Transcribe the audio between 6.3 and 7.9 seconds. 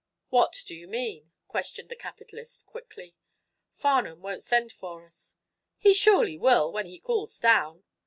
will, when he cools down."